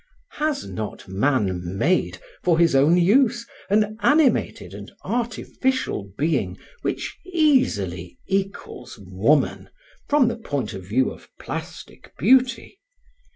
[0.39, 8.17] Has not man made, for his own use, an animated and artificial being which easily
[8.25, 9.69] equals woman,
[10.09, 12.79] from the point of view of plastic beauty?